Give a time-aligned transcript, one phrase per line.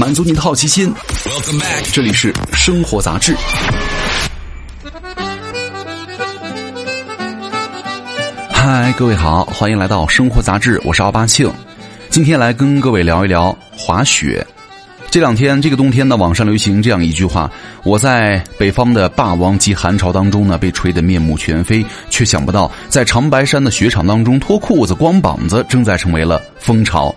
[0.00, 0.90] 满足你的好奇心。
[1.92, 3.36] 这里是生活杂志。
[8.50, 11.52] 嗨，各位好，欢迎来到生活杂志，我是奥巴庆。
[12.08, 14.46] 今天来跟各位聊一聊滑雪。
[15.10, 17.50] 这两天，这个冬天呢，网上流行这样一句话：
[17.82, 27.14] 我在北方的霸王级寒潮当中呢，被吹得面目全非，却想不到在长白山的雪场当中脱裤子光膀子正在成为了风潮。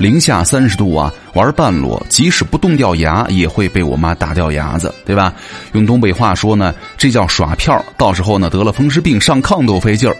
[0.00, 5.30] 零下三十度啊，玩半裸，即使不冻掉牙，也会被我妈打掉牙子，对吧？
[5.72, 7.84] 用东北话说呢，这叫耍票。
[7.98, 10.16] 到时候呢，得了风湿病上炕都费劲儿。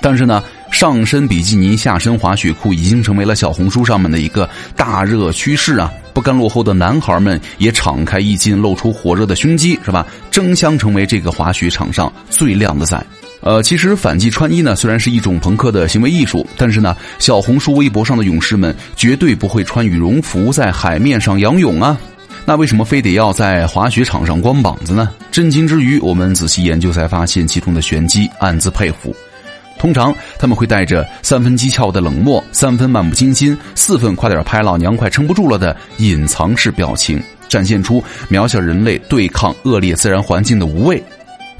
[0.00, 5.92] 但是呢，上身比基尼、下身滑雪裤已经成为了小红书上面的一个大热趋势啊！
[6.14, 10.06] 不甘落后的男孩们也敞开衣襟，露出火热的胸肌，是吧？
[10.30, 13.04] 争相成为这个滑雪场上最靓的仔。
[13.44, 21.94] 呃，其实反季穿衣呢，虽然是一种朋克的行为艺术，但是呢，小红书、微博上的勇士们绝对不会穿羽绒服在海面上仰泳啊！
[22.46, 25.10] 那为什么非得要在滑雪场上光膀子呢？
[25.30, 29.14] 震惊之余，我们仔细研究才发现其中的玄机，暗自佩服。
[29.78, 41.02] 通常他们会带着三分讥诮的冷漠，三分漫不经心，四分快点拍老娘快撑不住了的隐藏式表情，展现出渺小人类对抗恶劣自然环境的无畏。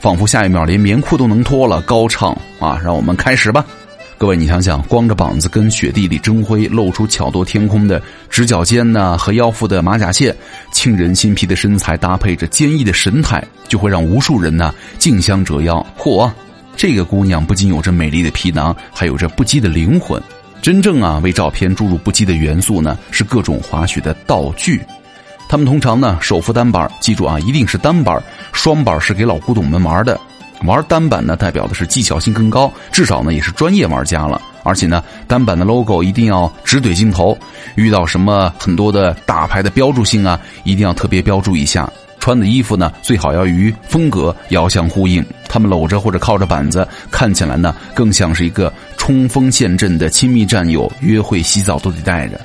[0.05, 2.78] 仿佛下一秒连棉裤都能脱了，高唱啊！
[2.84, 3.64] 让我们开始吧，
[4.19, 10.36] 各位，你想想，光着膀子跟雪地里争辉，露出巧夺天工的直角肩呐和腰腹的马甲线，
[10.74, 15.74] 沁人心脾的身材搭配着坚毅的神态，就会让无数人呐竞相折腰。
[15.98, 16.30] 嚯，
[16.77, 20.22] 这个姑娘不仅有着美丽的皮囊，还有着不羁的灵魂。
[20.61, 24.83] 真正啊为照片注入不羁的元素呢，是各种滑雪的道具。
[25.48, 28.20] 他们通常呢手扶单板，记住啊，一定是单板，
[28.53, 30.19] 双板是给老古董们玩的。
[30.64, 34.41] 玩单板呢，代表的是技巧性更高，至少呢也是专业玩家了。
[34.62, 37.36] 而且呢，单板的 logo 一定要直怼镜头。
[37.75, 41.91] 遇到什么很多的大牌的标注性啊，一定要特别标注一下。
[42.19, 45.23] 穿的衣服呢，最好要与风格遥相呼应。
[45.47, 52.41] 他们搂着或者靠着板子，看起来呢更像是一个冲锋陷阵的亲密战友，约会洗澡都得带着。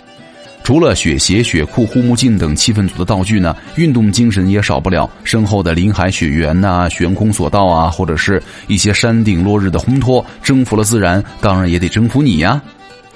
[0.69, 5.09] 除了雪鞋、雪裤、护目镜等气氛组的道具呢，运动精神也少不了。
[5.23, 12.61] 身后的林海雪原呐、悬空索道啊，或者是一些山顶落日的烘托，征服了自然，当然也得征服你呀。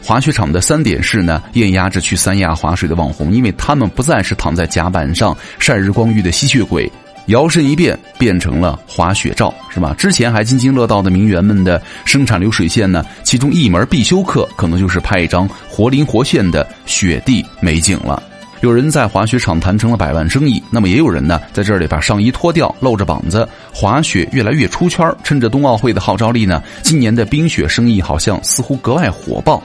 [0.02, 6.92] 滑雪场的三点式呢，艳压着去三亚滑水的网红，因为他们不再是躺在甲板上晒日光浴的吸血鬼。
[7.28, 9.95] 摇身一变，变成了滑雪照，是吧？
[9.97, 18.22] 之前还津津乐道的名媛们的生产流水线呢，其中一门必修课，可能就是拍一张活灵活现的雪地美景了。
[18.62, 25.06] 有人在滑雪场谈成了百万生意，那么也有人呢，在这里把上衣脱掉，露着膀子滑雪，越来越出圈。
[25.22, 29.62] 趁着冬奥会的号召力呢，今年的冰雪生意好像似乎格外火爆。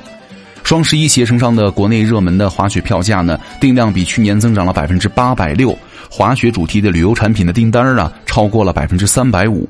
[0.68, 5.74] 双十一携程上的国内热门的滑雪票价呢，定量比去年增长了百分之八百六。
[6.10, 9.66] 滑雪主题的旅游产品的订单啊，超过了百分之三百五。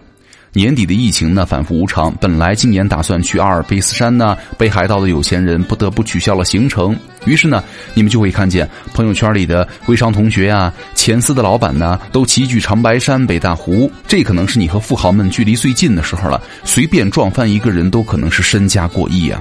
[0.53, 2.13] 年底的疫情呢，反复无常。
[2.21, 6.99] 本来今年打算去阿尔卑斯山呢，北海道的有钱人不得不取消了行程。
[7.27, 7.63] 于是呢，
[7.95, 13.89] 你们就会看见朋友圈里的微商同学啊、前司的老板呢，都齐聚长白山、北大湖。
[14.09, 16.43] 这可能是你和富豪们距离最近的时候了。
[16.65, 19.41] 随便撞翻一个人都可能是身家过亿啊。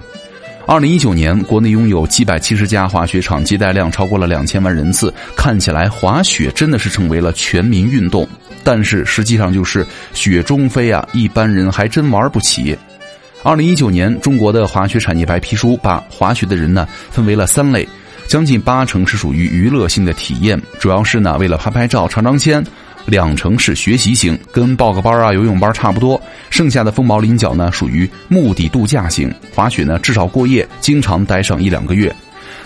[0.68, 5.14] 二零一九年，国内拥有七百七十家滑雪场，接待量超过了两千万人次。
[5.34, 8.28] 看起来滑雪真的是成为了全民运动，
[8.66, 12.78] 但是实际上就是雪中飞啊，一般人还真玩不起。
[13.44, 17.88] 二零一九年，中国的滑雪产业白皮书把滑雪的人呢分为了三类，
[18.28, 22.62] 将近八成是属于娱乐性的体验，主要是呢为了拍拍照、尝尝鲜。
[23.08, 26.22] 两成是学习型，跟报个班啊、游泳班差不多。
[26.50, 29.34] 剩下的凤毛麟角呢，属于目的度假型。
[29.56, 32.14] 滑雪呢，至少过夜，经常待上一两个月。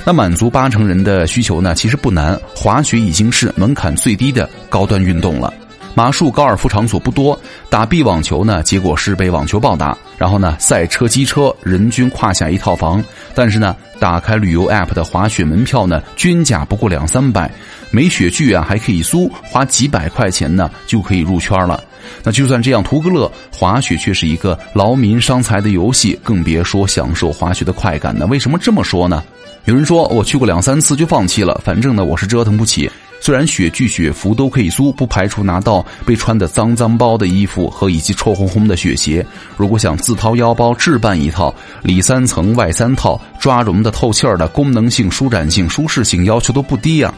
[0.04, 2.38] 那满足八成人的需求呢，其实不难。
[2.56, 5.54] 滑雪已经是门槛最低的高端运动了。
[5.94, 9.96] 马术、高尔夫场所不多，打壁网球呢，结果是被网球暴打。
[10.18, 13.04] 然后呢，赛车、机车，人均胯下一套房。
[13.36, 17.52] 但是呢，打开旅游 App 的滑雪门票呢，均价不过两三百，
[17.92, 21.84] 没雪具啊还可以租，花几百块钱呢就可以入圈了。
[22.24, 28.26] 那就算这样图个乐，滑雪却是一个劳民伤财的游戏，更别说享受滑雪的快感呢。
[28.26, 29.24] 为什么这么说呢？
[29.66, 32.90] 有人说我去过两三次就放弃了，反正呢我是折腾不起。
[33.24, 39.24] 虽然雪具、雪服都可以租，不排除拿到被穿的脏脏包的衣服和以及臭烘烘的雪鞋。
[39.56, 41.54] 如果想自掏腰包置办一套，
[41.84, 47.14] 里三层外三套，抓绒的、透气儿的，功能性、舒展性、舒适性要求都不低啊。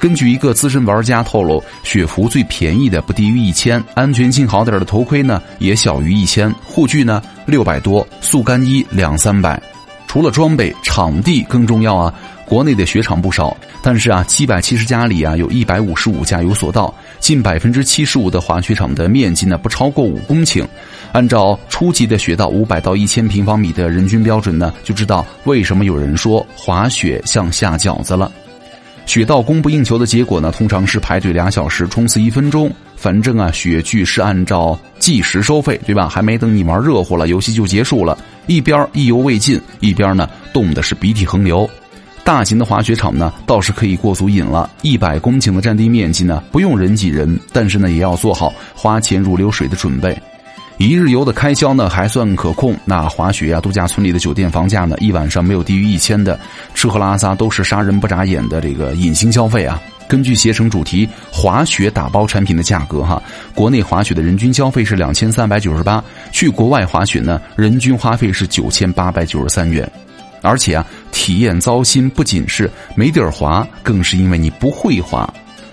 [0.00, 9.60] 根据一个资深玩家透露，雪服最便宜的不低于一千，安全性好点的头盔呢也小于一千，护具呢六百多，速干衣两三百。
[10.06, 12.14] 除了装备，场地更重要啊。
[12.46, 20.64] 国内的雪场不少，但是啊，七百七十家里啊，有一百五十五家有索道，近百分之七十五的滑雪场的面积呢不超过五公顷。
[21.12, 28.32] 按照初级的雪道五百到一千平方米的人均标准呢，就知道为什么有人说滑雪像下饺子了。
[29.08, 32.70] 雪道供不应求的结果呢，通常是排队两小时，冲刺一分钟。
[32.94, 36.06] 反正啊，雪具是按照计时收费，对吧？
[36.10, 38.18] 还没等你玩热乎了，游戏就结束了。
[38.46, 41.68] 一边意犹未尽，一边呢冻的是鼻涕横流。
[42.22, 44.68] 大型的滑雪场呢，倒是可以过足瘾了。
[44.82, 50.14] 一百公顷的占地面积呢，不用人挤人，但是呢，也要做好花钱如流水的准备。
[50.78, 56.38] 一日游的开销呢还算可控，那滑雪呀度假村里的酒店房价呢一晚上没有低于一千的，
[56.72, 59.82] 吃喝拉撒都是杀人不眨眼的这个隐形消费啊。
[60.08, 63.20] 根据携程主题滑雪打包产品的价格哈，
[63.56, 69.90] 国内滑雪的人均消费是两千三百九十八，去国外滑雪呢人均花费是九千八百九十三元，
[70.42, 75.28] 而且啊体验糟心不仅是没地儿滑，更是因为你不会滑。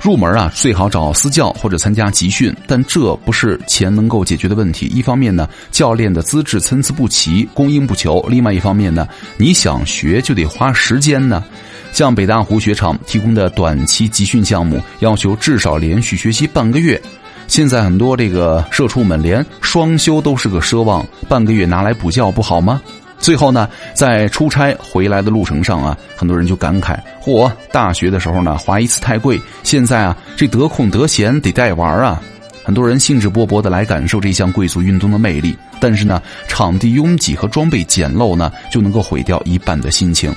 [0.05, 4.85] 入门啊，最好找私教或者参加集训，但这不是钱能够解决的问题。
[4.85, 11.43] 一方面呢，教练的资质参差不齐，供应不求；另外一方面呢，你想学就得花时间呢。
[11.91, 17.01] 像北大湖雪场提供的短期集训项目，要求至少连续学习半个月。
[17.47, 22.79] 现在很多这个社畜们连双休都是个奢望，半个月拿来补觉不好吗？
[23.25, 32.21] 最后呢，在出差回来的路程上啊，很多人就感慨：嚯，大学的时候呢，滑一次太贵，现在啊，这得空得闲得带玩啊。
[32.63, 40.31] 很多人兴致勃勃的来感受这项贵族运动的魅力，但是呢，场地拥挤和装备简陋呢，就能够毁掉一半的心情。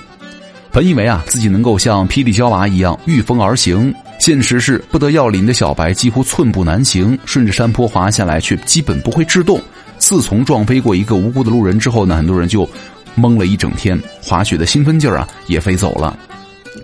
[0.72, 9.60] 本以为啊，自己能够像霹雳娇娃一样御风而行，现实是不得要领的小白几乎寸步难行，顺着山坡滑下来却基本不会制动。
[10.08, 12.66] 自从撞飞过一个无辜的路人之后呢，很多人就
[13.14, 16.18] 懵了一整天，滑雪的兴奋劲儿啊也飞走了。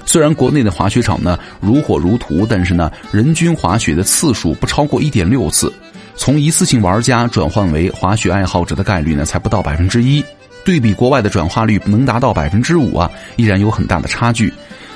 [0.04, 5.72] 虽然国内的滑雪场呢如火如荼，但是呢人均滑雪的次数不超过一点六次，
[6.16, 10.22] 从一次性玩家转换为滑雪爱好者的概率呢才不到百分之一。
[10.62, 14.52] 对比国外的转化率能达到百分之五啊，依然有很大的差距。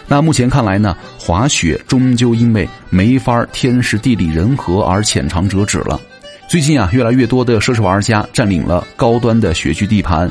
[0.06, 5.98] 那目前看来呢，滑雪终究因为没法天时地利人和而浅尝辄止了。
[6.48, 10.30] 最近啊，越来越多的奢侈玩家占领了高端的雪具地盘。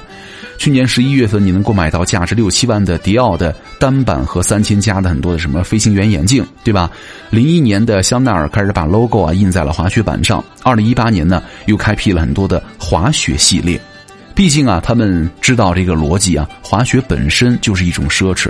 [0.58, 6.90] 去年十一月份，你能够买到价值六七万的迪奥的单板和三千加的很多的什么飞行员眼镜，对吧？
[7.30, 10.44] 零一年的香奈儿开始把 logo 啊印在了滑雪板上。
[10.64, 13.80] 二零一八年呢，又开辟了很多的滑雪系列。
[14.34, 18.50] 毕竟啊，他们知道这个逻辑啊，滑雪本身就是一种奢侈。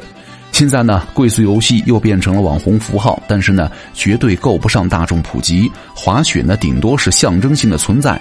[0.57, 5.71] 现在呢，贵族游戏又变成了网红符号，但是呢，绝对够不上大众普及。
[5.93, 8.19] 滑雪呢，顶多是象征性的存在。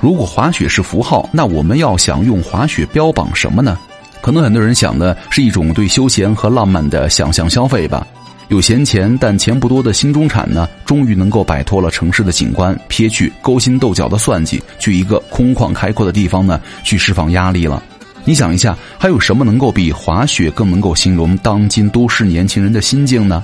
[0.00, 3.78] 如果滑雪是符号，那我们要想用滑雪标榜什么呢？
[4.20, 8.04] 可能很多人想的是一种对休闲和浪漫的想象消费吧。
[8.48, 17.80] 有闲钱但钱不多的新中产呢，终于能够摆脱了城市的景观，撇去勾心斗角的算计，去一个空旷开阔的地方呢，去释放压力了。
[18.24, 23.42] 你想一下，还有什么能够比滑雪更能够形容当今都市年轻人的心境呢？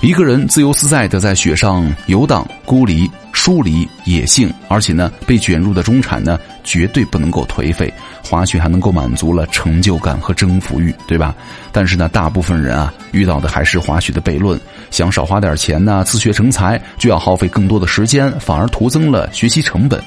[0.00, 7.90] 一个人自由自在的在雪上游荡，孤离、疏离、野性，而且呢，被卷入的中产呢，绝对不能够颓废。
[8.22, 11.34] 滑雪还能够满足了成就感和征服欲，对吧？
[11.72, 14.60] 但是呢，大部分人啊，遇到的还是滑雪的悖论：
[14.90, 20.02] 想少花点钱呢，自学成才，就要耗费更多的时间，反而徒增了学习成本。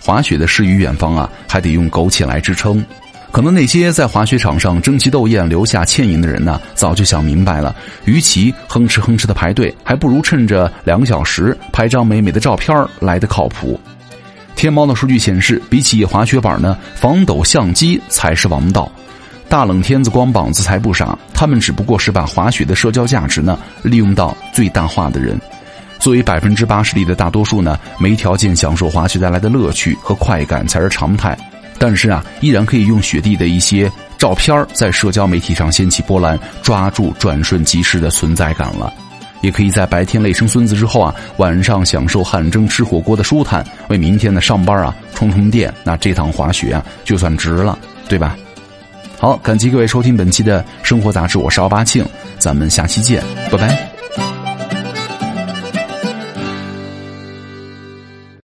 [0.00, 2.82] 滑雪的诗与远方啊，还得用苟且来支撑。
[3.32, 13.78] 可能那些在滑雪场上争奇斗艳、留下倩影的人呢，早就想明白了：与其哼哧哼哧的排队，还不如趁着两小时拍张美美的照片来的靠谱。
[14.56, 18.90] 天猫的数据显示，比起滑雪板呢，防抖相机才是王道。
[19.48, 25.40] 大冷天子光膀子才不傻，他们只不过是把滑雪的社交价值呢利用到最大化的人。
[25.98, 31.36] 作为百分之八十里的大多数呢，没条件享受滑雪带来的乐趣和快感才是常态。
[31.80, 38.92] 但是啊，依然可以用雪地的一些照片在社交媒体上掀起波澜，抓住转瞬即逝的存在感了。
[39.40, 45.72] 也可以在白天累生孙子之后啊，晚上享受汗蒸吃火锅的舒坦，为明天的上班啊充充电。
[45.82, 48.36] 那这趟滑雪啊，就算值了，对吧？
[49.18, 52.04] 好，感激各位收听本期的生活杂志，我是奥巴庆，
[52.38, 53.89] 咱们下期见，拜拜。